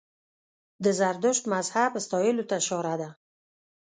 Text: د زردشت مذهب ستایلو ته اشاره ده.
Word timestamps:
د 0.83 0.85
زردشت 0.99 1.43
مذهب 1.53 1.91
ستایلو 2.05 2.47
ته 2.49 2.53
اشاره 2.61 2.93
ده. 3.01 3.09